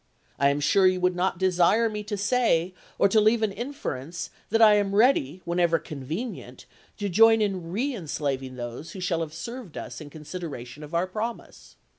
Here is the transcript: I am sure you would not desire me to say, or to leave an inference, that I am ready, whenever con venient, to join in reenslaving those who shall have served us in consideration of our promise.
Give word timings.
I 0.39 0.49
am 0.49 0.59
sure 0.59 0.87
you 0.87 0.99
would 0.99 1.15
not 1.15 1.37
desire 1.37 1.87
me 1.87 2.01
to 2.05 2.17
say, 2.17 2.73
or 2.97 3.07
to 3.07 3.21
leave 3.21 3.43
an 3.43 3.51
inference, 3.51 4.31
that 4.49 4.59
I 4.59 4.73
am 4.73 4.95
ready, 4.95 5.43
whenever 5.45 5.77
con 5.77 6.03
venient, 6.03 6.65
to 6.97 7.07
join 7.07 7.39
in 7.39 7.71
reenslaving 7.71 8.55
those 8.55 8.93
who 8.93 8.99
shall 8.99 9.19
have 9.19 9.31
served 9.35 9.77
us 9.77 10.01
in 10.01 10.09
consideration 10.09 10.81
of 10.81 10.95
our 10.95 11.05
promise. 11.05 11.75